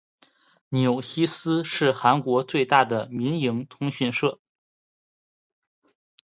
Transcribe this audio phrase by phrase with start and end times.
[0.69, 4.39] 纽西斯是韩国最大的民营通讯社。